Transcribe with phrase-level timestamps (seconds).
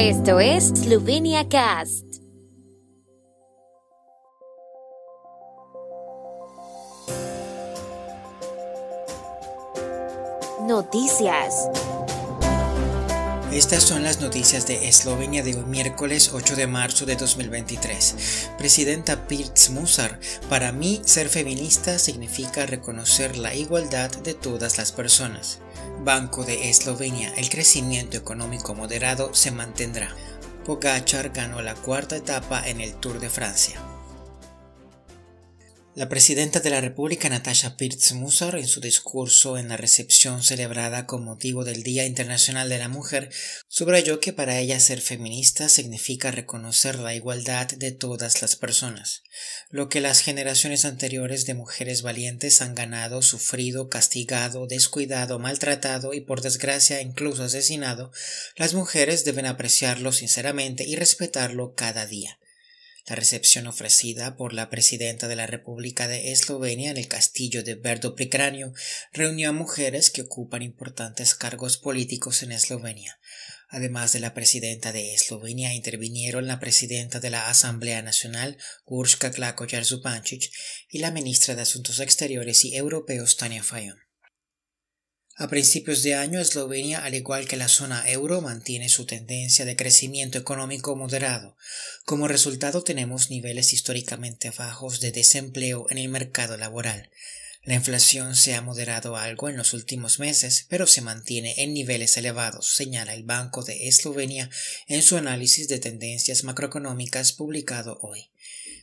[0.00, 2.04] Esto es Slovenia Cast.
[10.60, 11.68] Noticias.
[13.50, 18.50] Estas son las noticias de Eslovenia de hoy miércoles 8 de marzo de 2023.
[18.56, 25.58] Presidenta Pirc Musar, para mí ser feminista significa reconocer la igualdad de todas las personas.
[26.00, 30.14] Banco de Eslovenia, el crecimiento económico moderado se mantendrá.
[30.64, 33.80] Pogachar ganó la cuarta etapa en el Tour de Francia.
[35.98, 41.24] La presidenta de la República, Natasha Pirtz-Musar, en su discurso en la recepción celebrada con
[41.24, 43.30] motivo del Día Internacional de la Mujer,
[43.66, 49.24] subrayó que para ella ser feminista significa reconocer la igualdad de todas las personas.
[49.70, 56.20] Lo que las generaciones anteriores de mujeres valientes han ganado, sufrido, castigado, descuidado, maltratado y
[56.20, 58.12] por desgracia incluso asesinado,
[58.54, 62.38] las mujeres deben apreciarlo sinceramente y respetarlo cada día.
[63.08, 67.74] La recepción ofrecida por la presidenta de la República de Eslovenia en el castillo de
[67.74, 68.14] Verdo
[69.12, 73.18] reunió a mujeres que ocupan importantes cargos políticos en Eslovenia.
[73.70, 79.66] Además de la presidenta de Eslovenia, intervinieron la presidenta de la Asamblea Nacional, Urshka Klako
[80.90, 84.07] y la ministra de Asuntos Exteriores y Europeos, Tania Fayon.
[85.40, 89.76] A principios de año, Eslovenia, al igual que la zona euro, mantiene su tendencia de
[89.76, 91.56] crecimiento económico moderado.
[92.04, 97.10] Como resultado, tenemos niveles históricamente bajos de desempleo en el mercado laboral.
[97.62, 102.16] La inflación se ha moderado algo en los últimos meses, pero se mantiene en niveles
[102.16, 104.50] elevados, señala el Banco de Eslovenia
[104.88, 108.28] en su análisis de tendencias macroeconómicas publicado hoy.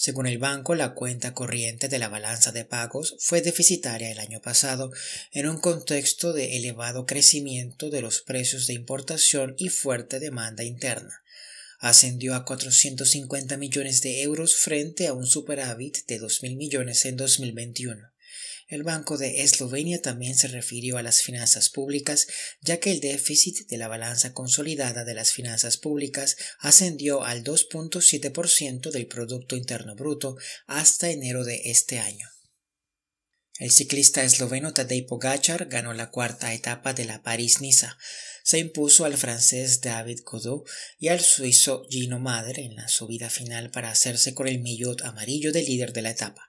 [0.00, 4.40] Según el banco, la cuenta corriente de la balanza de pagos fue deficitaria el año
[4.40, 4.92] pasado
[5.32, 11.24] en un contexto de elevado crecimiento de los precios de importación y fuerte demanda interna.
[11.80, 18.08] Ascendió a 450 millones de euros frente a un superávit de 2.000 millones en 2021.
[18.68, 22.26] El Banco de Eslovenia también se refirió a las finanzas públicas,
[22.60, 28.90] ya que el déficit de la balanza consolidada de las finanzas públicas ascendió al 2.7%
[28.90, 32.28] del Producto Interno Bruto hasta enero de este año.
[33.58, 37.98] El ciclista esloveno Tadej Pogacar ganó la cuarta etapa de la París-Niza.
[38.44, 40.64] Se impuso al francés David Godot
[40.98, 45.52] y al suizo Gino Mader en la subida final para hacerse con el millot amarillo
[45.52, 46.48] de líder de la etapa.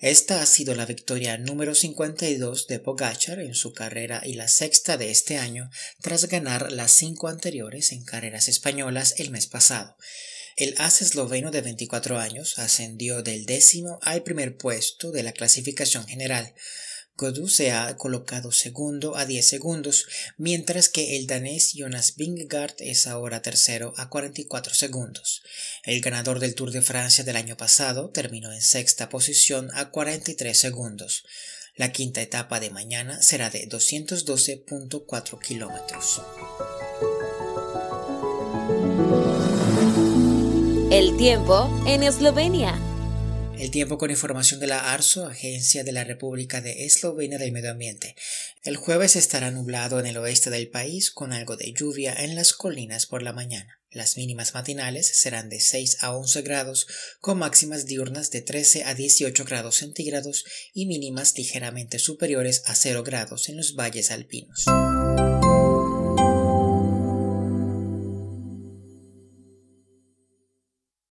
[0.00, 4.96] Esta ha sido la victoria número 52 de Pogachar en su carrera y la sexta
[4.96, 5.70] de este año
[6.00, 9.96] tras ganar las cinco anteriores en carreras españolas el mes pasado.
[10.56, 16.06] El as esloveno de 24 años ascendió del décimo al primer puesto de la clasificación
[16.06, 16.54] general.
[17.18, 20.06] Godú se ha colocado segundo a 10 segundos,
[20.36, 25.42] mientras que el danés Jonas Vingegaard es ahora tercero a 44 segundos.
[25.82, 30.56] El ganador del Tour de Francia del año pasado terminó en sexta posición a 43
[30.56, 31.24] segundos.
[31.74, 36.22] La quinta etapa de mañana será de 212.4 kilómetros.
[40.92, 42.80] El tiempo en Eslovenia.
[43.58, 47.72] El tiempo con información de la ARSO, Agencia de la República de Eslovenia del Medio
[47.72, 48.14] Ambiente.
[48.62, 52.52] El jueves estará nublado en el oeste del país con algo de lluvia en las
[52.52, 53.80] colinas por la mañana.
[53.90, 56.86] Las mínimas matinales serán de 6 a 11 grados,
[57.20, 63.02] con máximas diurnas de 13 a 18 grados centígrados y mínimas ligeramente superiores a 0
[63.02, 64.66] grados en los valles alpinos.